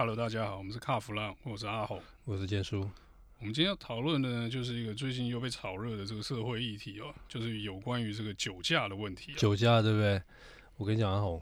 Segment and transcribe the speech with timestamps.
[0.00, 2.88] Hello，大家好，我们是卡弗朗，我是阿红，我是建叔。
[3.38, 9.34] 我们今天要讨论的呢，就是一个最近又被炒热的这个社会议题哦，就是有关于这个酒驾的问题。
[9.34, 10.22] 酒驾对不对？
[10.78, 11.38] 我跟你讲，阿红，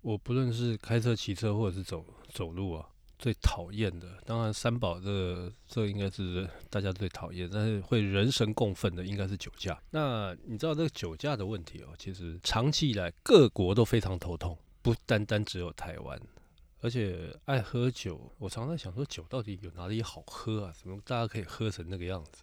[0.00, 2.84] 我不论是开车、骑车，或者是走走路啊，
[3.20, 9.80] 最讨厌的，当然三宝这、这、应该是大家最讨厌，但是会人神共愤的，应该是酒驾。
[9.90, 16.20] 那你知道这个酒驾的问题哦，其实长期以来各国都非常头痛，不单单只有台湾。
[16.82, 20.72] 而且爱喝酒，我常常想说，酒到底有哪里好喝啊？
[20.74, 22.42] 怎么大家可以喝成那个样子？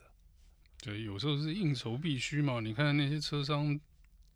[0.84, 2.60] 对，有时候是应酬必须嘛。
[2.60, 3.80] 你看那些车商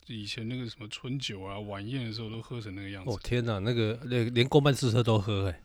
[0.07, 3.11] 以前那个什么春酒啊、晚宴的时候，都喝成那个样子。
[3.11, 5.63] 哦天哪，那个连连公办试车都喝哎、欸。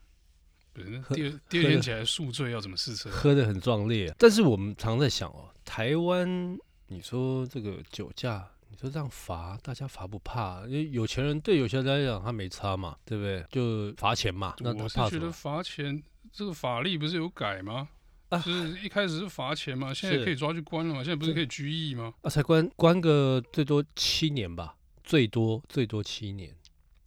[0.74, 3.08] 对，那第二第二天起来宿醉要怎么试车？
[3.10, 4.14] 喝的很壮烈。
[4.18, 6.58] 但是我们常在想哦，台湾，
[6.88, 8.46] 你说这个酒驾。
[8.68, 10.66] 你说这样罚，大家罚不怕？
[10.66, 13.44] 因为有钱人对有钱人来讲，他没差嘛，对不对？
[13.50, 14.54] 就罚钱嘛。
[14.58, 16.02] 那我是觉得罚钱
[16.32, 17.88] 这个法律不是有改吗？
[18.28, 21.04] 啊，就是一开始是罚钱嘛，现在可以抓去关了嘛？
[21.04, 22.12] 现在不是可以拘役吗？
[22.22, 26.52] 啊，才关关个最多七年吧，最多最多七年，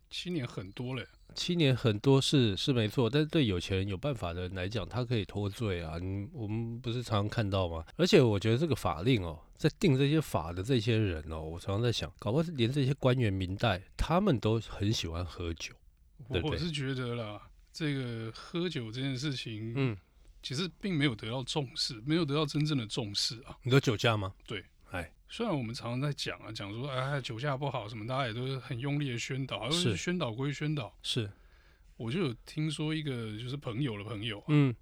[0.10, 1.06] 七年很多嘞。
[1.36, 5.98] 七年很多是是没错，但是对有钱人有办法的人来讲，他可以脱罪啊。
[6.00, 7.86] 你我们不是常常看到吗？
[7.98, 15.74] 而且我觉得这个法令哦，在定这些法的这些人哦，我常常在想，搞不好连这些官员明代，他们都很喜欢喝酒。
[16.30, 17.42] 对对，我是觉得啦，
[17.74, 19.98] 这个喝酒这件事情，嗯，
[20.42, 23.58] 其实并没有得到重视，没有得到真正的重视啊。
[23.64, 24.34] 你说酒驾吗？
[24.48, 24.64] 对。
[24.92, 30.96] 哎，虽然我们常常在讲啊，讲说哎酒驾不好什么，大家也都是很用力的宣导，是宣导归宣导。
[31.04, 31.30] 是，
[31.98, 34.74] 我就有听说一个就是朋友的朋友，嗯，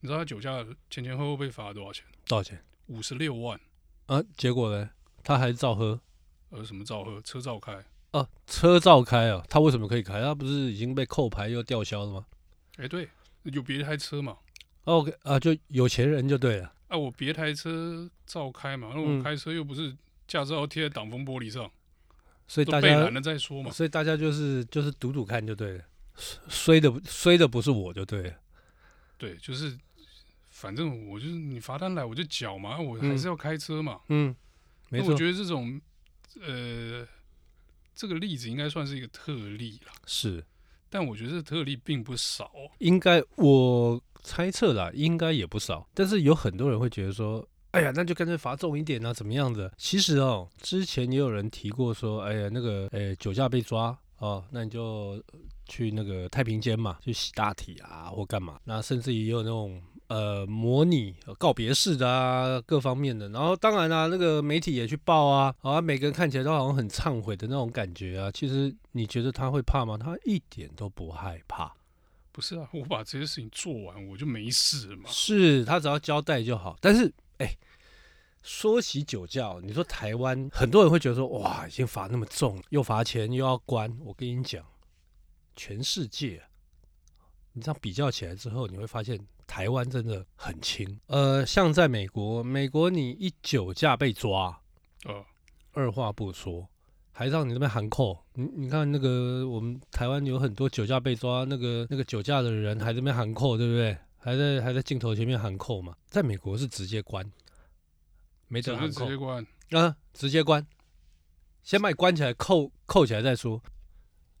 [0.00, 2.04] 你知道他酒驾前前后后被罚了多少钱？
[2.26, 2.60] 多少钱？
[2.86, 3.60] 五十六万。
[4.08, 4.90] 啊，结果呢？
[5.22, 6.00] 他还照喝？
[6.50, 7.20] 呃，什么照喝？
[7.20, 7.84] 车照开？
[8.12, 9.44] 啊，车照开啊？
[9.50, 10.22] 他为什么可以开？
[10.22, 12.24] 他不是已经被扣牌又吊销了吗？
[12.78, 13.06] 哎，对，
[13.42, 14.38] 有别台车嘛
[14.84, 16.72] ？OK 啊，就有钱人就对了。
[16.88, 19.94] 啊，我别台车照开嘛，那我开车又不是
[20.26, 21.70] 驾照贴在挡风玻璃上，
[22.46, 23.70] 所以大家懒了再说嘛。
[23.70, 25.84] 所以大家就是就是赌赌看就对了，
[26.48, 28.34] 衰的衰的不是我就对了。
[29.18, 29.76] 对，就是
[30.58, 34.00] 反正我就是你罚单来我就缴嘛，我还是要开车嘛。
[34.08, 34.34] 嗯，
[34.90, 35.12] 没错。
[35.12, 35.80] 我觉得这种
[36.40, 37.06] 呃
[37.94, 39.92] 这个例子应该算是一个特例了。
[40.06, 40.44] 是，
[40.90, 42.50] 但我觉得这特例并不少。
[42.78, 44.02] 应该我。
[44.24, 49.72] 猜测啦，应该也不少，但是有很多人会觉得说，哎呀，那就干脆罚重一点啊，怎么样的？
[49.78, 55.22] 其实哦，之前也有人提过说，哎呀，那个，哎，酒驾被抓哦，那你就
[55.66, 58.60] 去那个太平间嘛，去洗大体啊，或干嘛？
[58.64, 63.28] 那甚至也有那种呃模拟告别式的啊，各方面的。
[63.30, 68.30] 然后当然啦、啊，那个媒体也去报啊，啊，每个人看起来都好像很忏悔的那种感觉啊。
[68.32, 69.96] 其实你觉得他会怕吗？
[69.96, 71.74] 他一点都不害怕。
[72.30, 75.10] 不是啊，我把这些事情做完，我就没事了嘛。
[75.10, 76.76] 是他只要交代就好。
[76.80, 77.58] 但是，哎、欸，
[78.44, 83.92] 说起酒驾，你说台湾很多人会觉得说，哇，已经罚那么重，又罚钱又要关。
[84.04, 84.64] 我跟你讲，
[85.56, 86.40] 全世界，
[87.54, 89.18] 你这样比较起来之后，你会发现
[89.48, 91.00] 台湾真的很轻。
[91.06, 94.60] 呃，像在美国，美国你一酒驾被抓，
[95.06, 95.24] 呃，
[95.72, 96.68] 二话不说。
[97.10, 103.98] 还让你那边喊扣，你你看那个我们台湾有很多酒驾被抓，那个那个酒驾的人还在那边喊扣，对不对？
[104.18, 105.96] 还在还在镜头前面喊扣嘛？
[106.06, 107.28] 在美国是直接关，
[108.46, 110.64] 没得喊扣，直接关啊，直接关，
[111.64, 113.60] 先把你关起来，扣扣起来再说。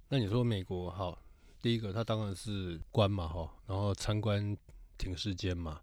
[0.08, 1.20] 那你说美国好，
[1.60, 4.56] 第一个他当然是关嘛哈，然后参观
[4.98, 5.80] 停尸间嘛。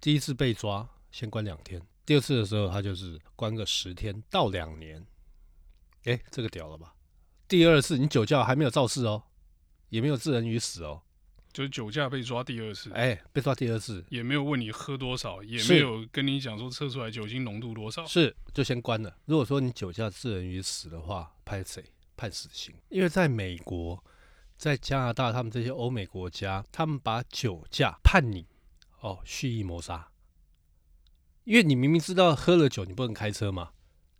[0.00, 5.00] 第一次被抓先关两天，第二次的时候他就是关个十天到两年。
[6.04, 6.94] 哎、欸，这个屌了吧？
[7.48, 9.22] 第二次你酒驾还没有肇事哦，
[9.88, 11.00] 也没有致人于死哦，
[11.52, 19.16] 就是酒驾被抓第二次，哎、欸，被抓第二次也没有问你喝多少，也没有跟你讲说测出来酒精浓度多少，是就先关了。
[19.24, 21.82] 如果说你酒驾致人于死的话，判谁？
[22.16, 22.74] 判死刑。
[22.90, 24.02] 因为在美国、
[24.64, 28.46] 在加拿大，他们这些欧美国家，他们把酒驾判你
[29.00, 30.08] 哦蓄意谋杀，
[31.44, 33.72] 因为你明明知道喝了酒你不能开车嘛。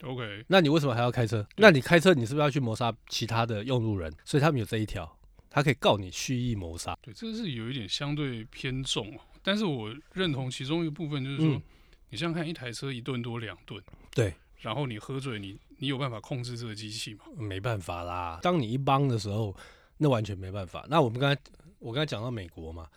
[0.03, 1.49] OK，那你为什么还要开车？
[1.57, 4.15] 那你开车，你是不是要去谋杀其他的用路人？
[4.23, 6.95] 所以他们有这一条，他可以告你蓄意谋杀。
[7.01, 11.63] 对，这个是有一点相对偏重，但是我认同其中一个部分，就是说，嗯、
[12.11, 13.83] 你想想看，一台车一吨多两吨，
[14.15, 17.25] 对，然后你喝醉，你你有办法控制这个机器吗？
[17.39, 18.39] 没办法啦。
[18.43, 19.57] 当你一帮的时候，
[19.97, 20.87] 那完全没办法。
[20.89, 21.41] 那我们刚才
[21.79, 22.89] 我刚才讲到美国嘛，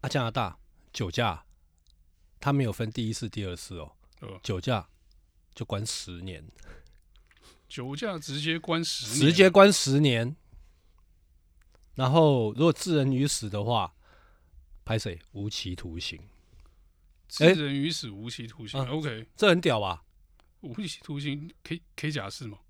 [0.00, 0.58] 啊，加拿大
[0.92, 1.44] 酒驾，
[2.38, 4.86] 他没有分第一次、第二次哦，呃、酒驾。
[5.52, 6.42] 就关十年，
[7.68, 10.34] 酒驾直接关十年，直接关十年。
[11.96, 13.92] 然后如果致人于死的话，
[14.84, 15.18] 拍谁？
[15.32, 16.18] 无期徒刑。
[17.28, 18.80] 致人于死，无期徒刑。
[18.88, 20.04] OK，这很屌吧？
[20.60, 22.60] 无期徒刑可以可以假释吗？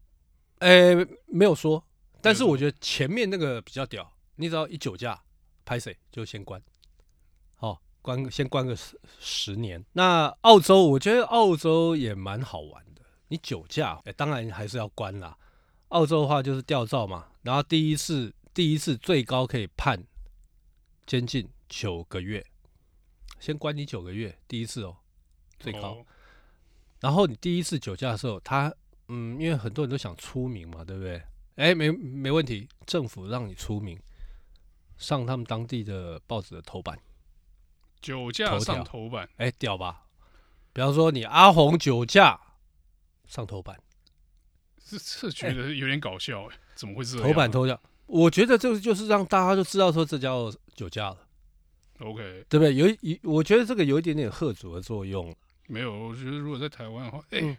[0.60, 0.94] 哎，
[1.26, 1.84] 没有说。
[2.22, 4.12] 但是我觉得前面那个比较屌。
[4.36, 5.22] 你只要一酒驾，
[5.66, 6.62] 拍谁就先关。
[7.56, 9.84] 好、哦，关先关个十十年。
[9.92, 13.02] 那澳洲，我觉得澳洲也蛮好玩的。
[13.28, 15.36] 你酒驾，哎，当然还是要关啦。
[15.88, 20.02] 澳洲的话就是吊照嘛，然后第一次第一次最高可以判
[21.04, 22.46] 监禁九个月，
[23.38, 24.96] 先关你九个月，第一次哦，
[25.58, 25.96] 最高。
[25.96, 26.06] 哦、
[27.00, 28.74] 然后你第一次酒驾的时候，他
[29.08, 31.22] 嗯，因为很多人都想出名嘛，对不对？
[31.56, 33.98] 哎，没没问题，政府让你出名，
[34.96, 36.98] 上他们当地的报纸的头版，
[38.00, 40.06] 酒驾上头版，哎，屌吧？
[40.72, 42.40] 比方说你阿红酒驾
[43.26, 43.78] 上头版。
[44.86, 47.26] 这这觉得有点搞笑哎，怎么会这样？
[47.26, 51.18] 头版头条，我觉得这个就是让大家都知道说这叫酒驾了。
[52.00, 52.74] OK，对不对？
[52.74, 55.32] 有一，我觉得这个有一点点喝阻的作用。
[55.68, 57.56] 没有，我觉得如果在台湾的话，哎，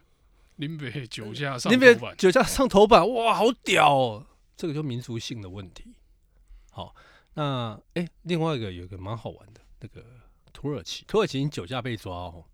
[0.62, 4.28] 林北酒驾上头版，林北酒驾上头版，哇，好屌哦！
[4.56, 5.96] 这个就民族性的问题。
[6.70, 6.96] 好，
[7.34, 10.06] 那哎，另外一个有一个蛮好玩的，那个
[10.54, 12.46] 土耳其，土耳其你酒驾被抓哦，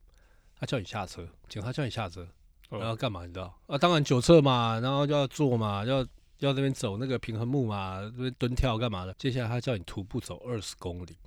[0.58, 2.26] 他叫你下车，警察叫你下车。
[2.70, 3.26] 然后干嘛？
[3.26, 3.78] 你知道啊？
[3.78, 6.00] 当然酒测嘛，然后就要坐嘛，要
[6.40, 9.14] 要那边走那个平衡木嘛，这边蹲跳干嘛的？
[9.16, 11.18] 接下来他叫你徒步走二十公里，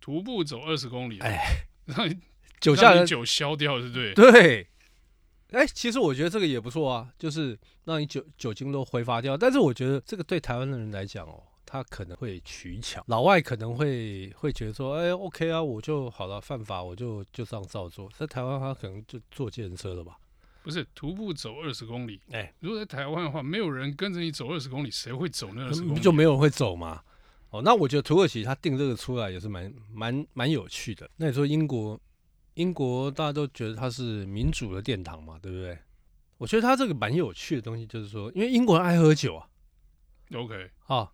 [0.00, 2.18] 徒步走二十公里，哎，让你
[2.60, 4.14] 酒驾人酒消掉，是不对？
[4.14, 4.66] 对，
[5.52, 9.36] 哎，其实我觉得这个也不错啊，就是让你酒酒精都挥发掉。
[9.36, 11.42] 但是我觉得这个对台湾的人来讲哦。
[11.64, 18.10] 他可能会取巧，老外可能会会觉得说，哎，OK 啊，我就好了，犯法我就就这样照做。
[18.14, 20.18] 在台湾，他可能就坐计程车了吧？
[20.62, 22.20] 不是，徒步走二十公里。
[22.30, 26.00] 哎，如果在台湾的话，没有人跟着你走二十公里，谁会走那二十公里？
[26.00, 27.00] 就没有人会走嘛。
[27.48, 31.08] 哦，那我觉得土耳其他定这个出来也是蛮蛮蛮有趣的。
[31.16, 31.98] 那你说英国，
[32.54, 35.78] 英国大家都觉得它是民主的殿堂嘛，对不对？
[36.38, 39.48] 我觉得它这个蛮有趣的东西，就是说，因为英国人爱喝酒啊。
[40.34, 41.10] OK，啊。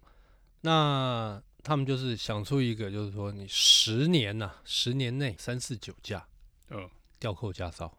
[0.63, 6.27] 那他们就是想出一个，就是说你十年呐、啊，十年内三次酒驾，
[6.71, 6.89] 嗯，
[7.21, 7.97] 吊扣驾照，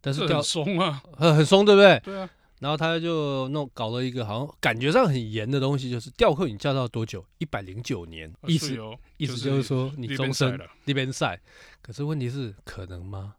[0.00, 1.98] 但是吊松啊，很很松，对不对？
[2.04, 2.30] 对啊。
[2.60, 7.24] 然后他就弄搞了一个好像感觉上很严的东西，就是吊扣你驾照多久？
[7.38, 8.76] 一百零九年，意思
[9.16, 11.40] 意思就是说你终身那边赛。
[11.82, 13.34] 可是问题是可能吗？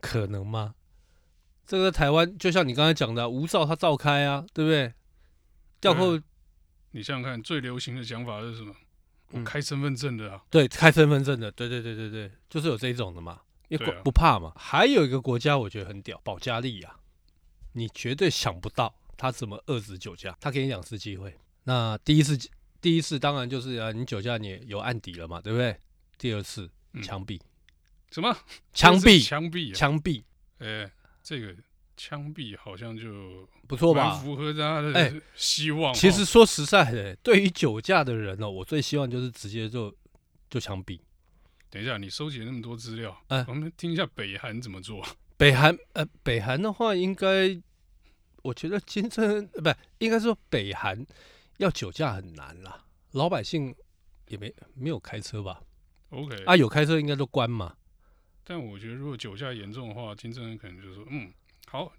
[0.00, 0.74] 可能吗？
[1.66, 4.92] 这个台湾就像你刚才讲的，无照他照开啊，对不对？
[5.80, 6.20] 吊扣。
[6.92, 8.72] 你想想看，最流行的讲法是什么？
[9.30, 14.52] 我开身份证的啊，嗯、对，开身份证的，对对对对对，就是有这种的嘛，因为不怕嘛。
[14.54, 16.96] 还有一个国家我觉得很屌，保加利亚，
[17.74, 21.36] 你绝对想不到他怎么遏制酒驾，他给你两次机会。
[21.64, 22.38] 那第一次，
[22.80, 25.78] 第一次当然就是啊，你酒驾你有案底了嘛，对不对？
[26.16, 26.68] 第二次
[27.02, 27.38] 枪毙，
[28.10, 28.34] 什么？
[28.72, 30.22] 枪毙，枪毙，枪毙。
[30.58, 30.90] 哎，
[31.22, 31.54] 这个。
[31.96, 34.14] 枪毙好像就不错吧？
[34.16, 35.94] 符合他的希望。
[35.94, 39.94] 其实说实在的，对于酒驾的人呢，我最希望就是直接就
[40.50, 40.98] 就枪毙。
[41.70, 45.06] 等一下，你收集了那么多资料，哎，我们听一下北韩怎么做。
[45.44, 47.60] 北韩呃，北韩的话，应该
[48.40, 51.04] 我觉得金正恩呃，不，应该说北韩
[51.58, 53.74] 要酒驾很难啦，老百姓
[54.28, 55.60] 也没没有开车吧
[56.08, 57.76] ？OK，啊，有开车应该都关嘛。
[58.42, 61.30] 但我觉得如果酒驾严重的话，金正恩可能就说嗯。
[61.66, 61.92] 好，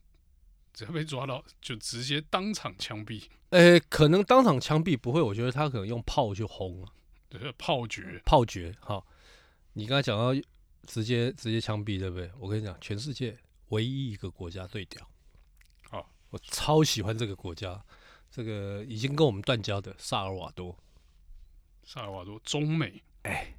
[0.74, 3.26] 只要被抓到，就直接当场枪毙。
[3.52, 6.90] 诶、欸，可能当场枪毙不会，我觉得他可能用炮去轰啊，
[7.30, 8.74] 对，炮决，炮决。
[8.80, 9.06] 好，
[9.74, 10.34] 你刚才讲到
[10.86, 12.32] 直接直接枪毙，对不对？
[12.40, 13.38] 我跟你讲，全世界
[13.70, 15.06] 唯一一个国家最屌。
[15.90, 17.84] 好，我超喜欢这个国家，
[18.32, 20.78] 这个已经跟我们断交的萨尔瓦多。
[21.84, 23.56] 萨尔瓦多，中美，哎、欸，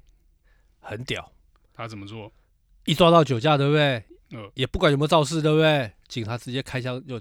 [0.79, 1.31] 很屌。
[1.73, 2.31] 他怎么做？
[2.85, 4.03] 一抓到酒驾，对不对？
[4.31, 5.93] 呃，也不管有没有肇事，对不对？
[6.07, 7.19] 警察直接开枪就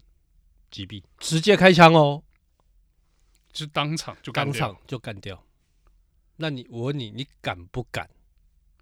[0.70, 2.22] 击毙，直接开枪哦，
[3.52, 5.44] 就当场就当场就干掉。
[6.36, 8.08] 那你我问你，你敢不敢？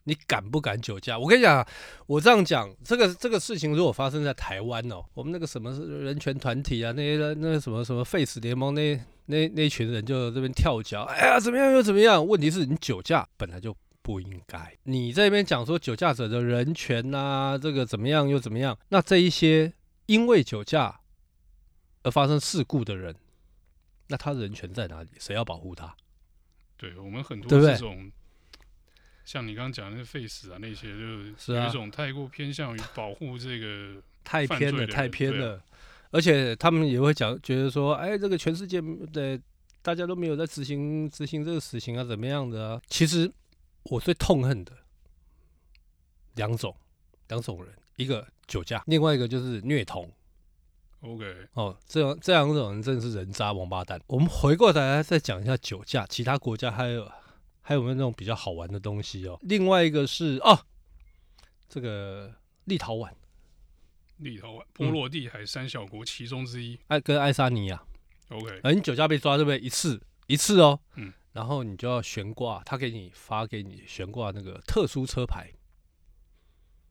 [0.04, 1.18] 你敢不敢酒驾？
[1.18, 1.66] 我跟你讲，
[2.06, 12.26] 我这样讲，这个这个事情如果发生在台湾哦，我们那个什么人权团体啊，那些那个什么什么 Face 联盟那那那群人就这边跳脚，哎呀，怎么样又怎么样？
[12.26, 13.76] 问题是你酒驾本来就。
[14.04, 18.78] 不应该，你在那边讲说酒驾者的人权呐、啊，这个怎么样又怎么样？
[18.90, 19.72] 那这一些
[20.04, 21.00] 因为酒驾
[22.02, 23.16] 而发生事故的人，
[24.08, 25.08] 那他人权在哪里？
[25.18, 25.96] 谁要保护他？
[26.76, 28.12] 对我们很多这种，
[29.24, 35.62] 像你刚刚讲的那 face 啊，那些就是有一种太过偏向于保护这个 太偏了，太偏了。
[36.10, 38.80] 而且他们也会讲，觉得说，哎，这个全世界
[39.12, 39.40] 的
[39.82, 42.82] 大家都没有在执行执行这个死刑啊，怎么样的啊？
[42.86, 43.30] 其实
[43.84, 44.72] 我最痛恨的
[46.36, 46.74] 两种
[47.28, 50.08] 两种人，一个酒驾，另外一个就是虐童。
[51.00, 54.00] OK，哦，这样这两种人真的是人渣王八蛋。
[54.06, 57.10] 我们回过头来再讲一下酒驾，其他国家还有
[57.66, 59.38] 还有没有那种比较好玩的东西哦？
[59.40, 60.66] 另外一个是哦，
[61.66, 62.30] 这个
[62.64, 63.10] 立陶宛，
[64.18, 67.82] 立陶宛波罗的海三小国其中之一，爱、嗯、跟爱沙尼亚。
[68.28, 69.58] OK，而你酒驾被抓，对不对？
[69.58, 75.50] 一次一次哦，嗯，然后你就要悬挂，他给你发给你悬挂那个特殊车牌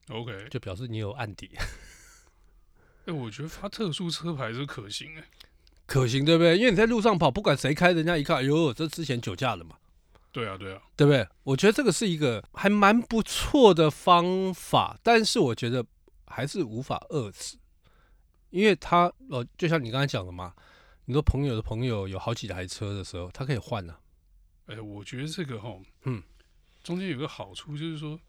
[0.10, 1.52] ，OK，就表示你有案底。
[3.06, 5.28] 哎、欸，我觉得发特殊车牌是可行哎、欸，
[5.86, 6.58] 可行对不对？
[6.58, 9.78] 因为你在路上跑，不管谁开，人家一看，哎呦，这之前酒驾了嘛。
[10.34, 11.26] 对啊，对啊，对不对？
[11.44, 15.86] 我觉得这个是一个还蛮不错的方法，但是我觉得
[16.26, 17.56] 还是无法遏制，
[18.50, 20.54] 因为他呃，就像你刚才讲的嘛，
[21.06, 24.00] 你说朋友的朋友有好几台车的时候，他可以换呢、啊。
[24.66, 26.22] 哎、欸，我觉得这个哈，嗯，
[26.84, 28.20] 中间有个好处就是说，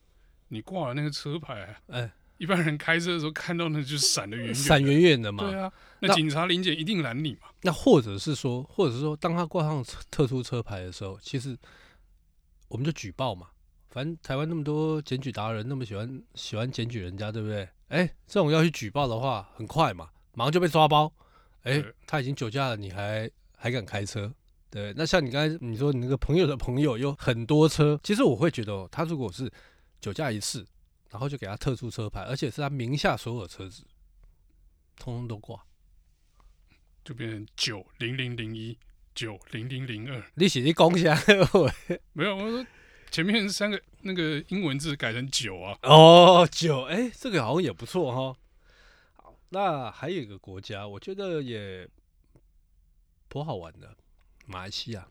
[0.49, 2.12] 你挂了那个车牌，哎、欸。
[2.37, 5.49] 一般人开车的时候看到那就是闪的远远， 闪远远的嘛。
[5.49, 7.42] 对啊，那警察临检一定拦你嘛。
[7.62, 11.56] 那或者是说，或者是说，当他挂上特殊车牌的时候，其实
[12.75, 13.47] 我们就举报嘛。
[13.88, 17.62] 反正台湾那么多检举达人，那么喜欢喜欢检举人家，对不对？
[17.87, 21.12] 哎、欸，这种要去举报的话，很快嘛，马上就被抓包。
[21.62, 24.35] 哎、欸，他已经酒驾了，你还还敢开车？
[24.71, 29.49] 对，那像你刚才你说你那个朋友的朋友有很多车，其实我会觉得，他如果是
[30.00, 30.66] 酒驾一次。
[31.11, 33.85] 然后就给他特殊车牌，而且是他名下所有车子，
[34.97, 35.64] 通通都挂，
[37.04, 38.76] 就变成九零零零一
[39.14, 40.23] 九零零零二。
[40.35, 41.16] 你写你讲一下，
[42.12, 42.66] 没有，我说
[43.11, 45.78] 前面三个那个英文字改成九啊。
[45.83, 48.37] 哦，九，哎，这个好像也不错哈。
[49.23, 51.88] 好，那还有一个国家，我觉得也
[53.28, 53.97] 颇好玩的，
[54.47, 55.06] 马来西亚。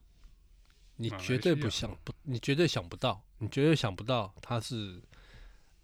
[0.97, 5.01] 你绝对不想不，你绝对想不到，你绝对想不到他是。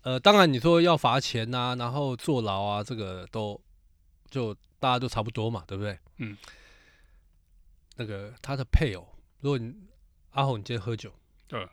[0.02, 3.60] 呃，当然你说要罚钱呐、啊，然后坐牢啊，这个都
[4.30, 5.98] 就大家都差不多嘛，对不对？
[6.18, 6.38] 嗯。
[8.00, 9.06] 那个他的配偶，
[9.42, 9.76] 如果你
[10.32, 11.14] 阿红你今天喝酒，
[11.50, 11.68] 对，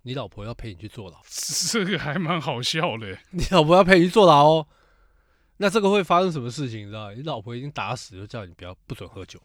[0.00, 1.20] 你老婆要陪你去坐牢，
[1.70, 3.18] 这个还蛮好笑的。
[3.32, 4.68] 你老婆要陪你去坐牢哦，
[5.58, 6.80] 那这个会发生什么事情？
[6.80, 7.12] 你知道？
[7.12, 9.38] 你老婆已经打死就叫你不要不准喝酒，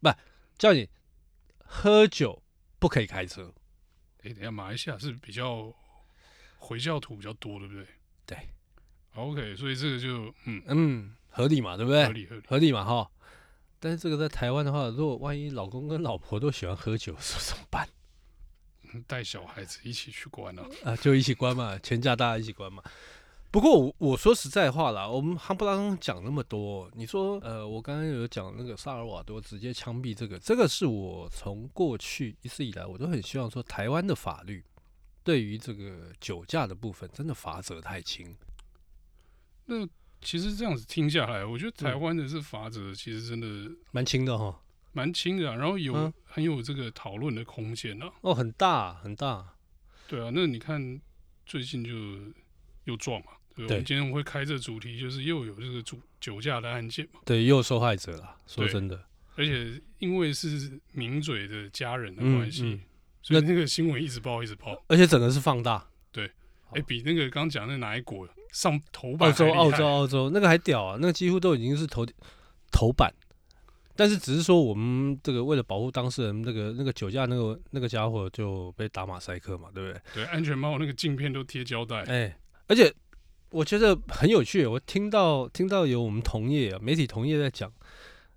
[0.00, 0.10] 不
[0.58, 0.88] 叫你
[1.58, 2.42] 喝酒
[2.78, 3.52] 不可以开车。
[4.18, 5.74] 哎、欸，等下马来西亚是比较。
[6.66, 7.86] 回教徒比较多，对不对？
[8.24, 8.38] 对
[9.16, 12.06] ，OK，所以这个就嗯嗯合理嘛，对不对？
[12.06, 13.10] 合理合理合理嘛哈。
[13.84, 17.86] 但是这个在台湾的话，如果万一老公跟老婆都喜欢喝酒， 说怎么办？
[19.06, 20.64] 带小孩子一起去关啊？
[20.84, 22.82] 啊，就一起关嘛，全家大家一起关嘛。
[23.50, 34.64] 不过我我说实在话啦，我们夯不啷当讲那么多，你说呃，我刚刚有讲那个萨尔瓦多直接枪毙这个，这个是我从过去一直以来我都很希望说台湾的法律。
[35.22, 38.34] 对于这个酒驾的部分，真的罚则太轻。
[39.66, 39.86] 那
[40.24, 44.60] 其实这样子听下来，我觉得台湾的这法则其实真的蛮轻的哈，
[44.92, 48.10] 蛮轻的，然后有很有这个讨论的空间呢。
[48.22, 49.54] 哦，很大很大。
[50.08, 51.00] 对啊，那你看
[51.46, 51.92] 最近就
[52.84, 57.20] 又撞嘛，对，我们今天会开这主题，就是又有这个主酒驾的案件嘛。
[57.24, 58.36] 对，又有受害者了。
[58.46, 59.04] 说真的，
[59.36, 62.80] 而且因为是名嘴的家人的关系。
[63.22, 65.88] 所以那个新闻一直报，一直报，而且整个是放大。
[66.12, 69.28] 对，哎、欸，比那个刚讲那哪一国上头版？
[69.28, 70.96] 澳洲，澳洲，澳洲，那个还屌啊！
[71.00, 72.06] 那个几乎都已经是头
[72.70, 73.12] 头版。
[73.96, 80.00] 但是只是说，我们这个为了保护当事人，那个那个酒驾那个那个家伙就被打马赛克嘛，对不对？
[80.14, 81.98] 对，安全帽那个镜片都贴胶带。
[82.04, 82.36] 哎、欸，
[82.68, 82.92] 而且
[83.50, 87.72] 我觉得很有趣，我听到听到有我们同业啊，媒体同业在讲，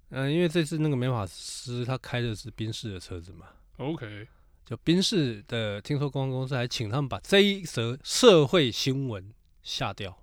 [0.09, 3.47] 嗯、呃，因为这次那个美法师他开的是宾士的车子嘛。
[3.77, 4.27] OK。
[4.63, 9.33] 就宾士的，听说公关公司还请他们把这一则社会新闻
[9.67, 10.17] 下掉。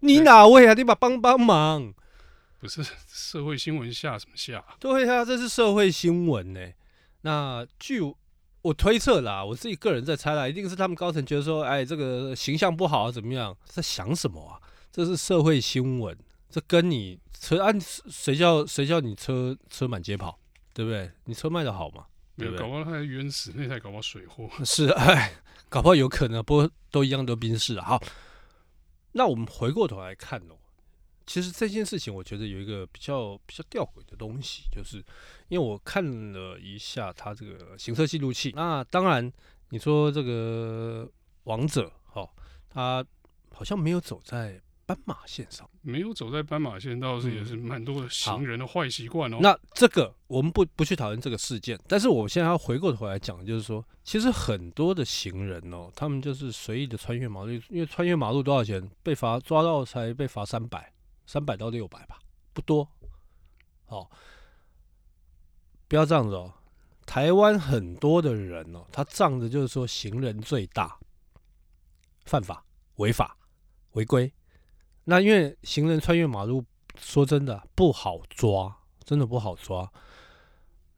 [0.00, 0.74] 你哪位啊？
[0.74, 1.94] 你把帮帮忙。
[2.58, 4.62] 不是社会新闻下什么下？
[4.78, 6.60] 对啊，这是社会新闻呢。
[7.22, 8.00] 那据
[8.60, 13.56] 我推测啦，我自己个人在猜啦，一定是他们高层觉得说，哎，这个形象不好啊，怎么样？
[13.64, 14.60] 在想什么啊？
[14.92, 16.16] 这是社会新闻，
[16.50, 20.38] 这跟你车按谁叫谁叫你车车满街跑，
[20.74, 21.10] 对不对？
[21.24, 22.04] 你车卖的好吗？
[22.34, 24.50] 没有，搞不好他还冤死，那台搞不好水货。
[24.64, 25.32] 是，哎，
[25.68, 27.84] 搞不好有可能，不过都一样，都冰室啊。
[27.84, 28.02] 好，
[29.16, 30.58] 那我们回过头来看哦，
[31.26, 34.98] 其实这件事情，我觉得有一个比较比较吊诡的东西，就是
[35.48, 36.04] 因为我看
[36.34, 38.52] 了一下他这个行车记录器。
[38.54, 39.32] 那当然，
[39.70, 41.10] 你说这个
[41.44, 42.28] 王者，哈，
[42.68, 43.02] 他
[43.54, 49.38] 好像没有走在斑马线上，没有走在斑马线，倒是也是蛮多的行人的坏习惯哦。
[49.42, 58.88] 那这个我们不不去讨论这个事件，但是我现在要回过头来讲，就是说，其实很多的行人哦，他们就是随意的穿越马路，因为穿越马路多少钱？
[59.02, 60.92] 被罚抓到才被罚三百，
[61.26, 62.20] 三百到六百吧，
[62.52, 62.88] 不多。
[63.88, 64.08] 哦，
[65.88, 66.54] 不要这样子哦。
[67.04, 70.96] 台湾很多的人哦，他仗着就是说行人最大，
[72.24, 72.64] 犯法、
[72.96, 73.36] 违法、
[73.92, 74.32] 违规。
[75.08, 76.64] 那因为行人穿越马路，
[76.98, 79.90] 说真的不好抓，真的不好抓。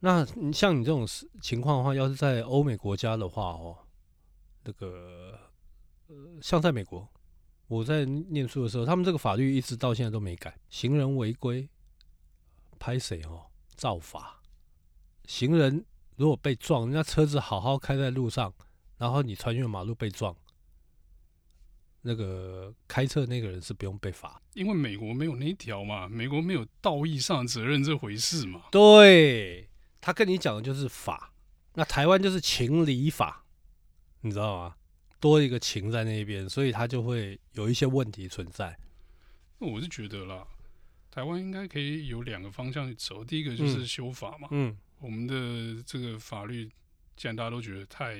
[0.00, 1.06] 那像你这种
[1.42, 3.76] 情况的话，要是在欧美国家的话哦，
[4.64, 5.38] 那个
[6.06, 7.06] 呃，像在美国，
[7.66, 10.58] 我在念书的时候，他们这个法律一直到现在都没改。
[10.70, 11.68] 行人违规，
[12.78, 13.46] 拍谁哦？
[13.76, 14.40] 照罚。
[15.26, 15.84] 行人
[16.16, 18.54] 如果被撞，人家车子好好开在路上，
[18.96, 20.34] 然后你穿越马路被撞。
[22.08, 28.62] 那个开车那个人是不用被罚，因为美国没有那一条嘛，美国没有道义上的责任这回事嘛。
[28.70, 29.68] 对，
[30.00, 31.34] 他跟你讲的就是法，
[31.74, 33.44] 那台湾就是情理法，
[34.22, 34.76] 你知道吗？
[35.20, 38.78] 多一个情在那边，所以他就会有一些问题存在。
[39.58, 40.46] 那我是觉得啦，
[41.10, 46.70] 台湾应该可以有两个方向去走，第一个就是修法嘛，嗯，嗯，我们的这个法律。
[47.18, 48.16] 既然大家都觉得太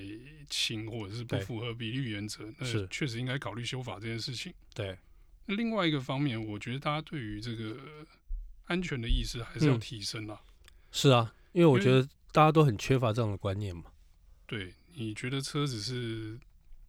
[0.51, 4.53] 轻或者是不符合比例原则，那确实应该考虑修法这件事情。
[4.75, 4.99] 对，
[5.47, 7.77] 那另外一个方面，我觉得大家对于这个
[8.65, 10.41] 安全的意识还是要提升啦。
[10.43, 12.03] 嗯、是啊，因为我觉得
[12.33, 13.85] 大家都很缺乏这样的观念嘛。
[14.49, 16.37] 对，你觉得车子是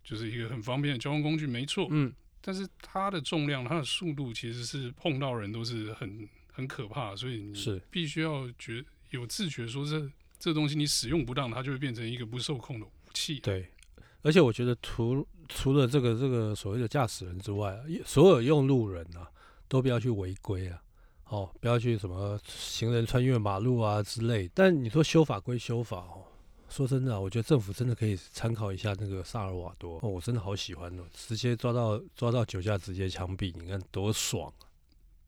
[0.04, 1.88] 就是一个很方便的交通工具，没错。
[1.92, 2.12] 嗯。
[2.42, 10.12] 但是它的重量、它的速度，其实是碰到人都是很很可怕，所以你是必须要觉有自觉，说是。
[10.40, 13.40] 这东西你使用不当，它就会变成一个不受控的武器。
[13.42, 13.70] 对，
[14.22, 19.30] 而且我觉得除除了这个这个所谓的驾驶人之外，所有用路人啊，
[19.68, 20.82] 都不要去违规啊，
[21.26, 24.50] 哦，不要去什么行人穿越马路啊之类。
[24.54, 26.24] 但你说修法归修法哦，
[26.70, 34.54] 说真的，我觉得政府真的可以参考一下那个萨尔瓦多哦，我真的好喜欢哦，直接抓到抓到酒驾直接枪毙，你看多爽！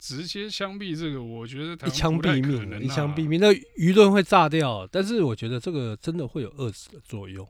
[0.02, 4.88] 直接枪毙这个，我觉得一枪毙命，一枪毙命，那舆论会炸掉。
[4.92, 7.48] 但是我觉得这个真的会有遏制的作用。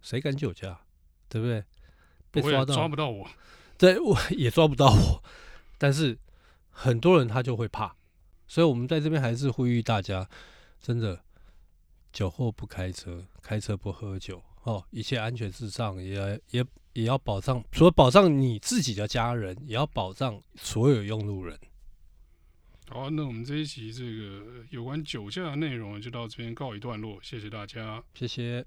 [0.00, 0.80] 谁敢酒驾，
[1.28, 1.64] 对不对？
[2.30, 3.28] 被抓到抓不到我，
[3.76, 5.24] 对，我 也抓不到我。
[5.76, 6.16] 但是
[6.70, 7.96] 很多人他就会怕，
[8.46, 10.28] 所以我们在这边还是呼吁大家，
[10.80, 11.20] 真的
[12.12, 16.60] 酒后不开车，开车不喝酒哦，一切安全至上，也也。
[16.60, 21.58] 也要保障，除了保障你自己的家人，也要保障所有用路人。
[22.88, 28.66] 好，那我们这一期这个有关酒驾的内容就到这边告一段落，谢谢大家，谢谢。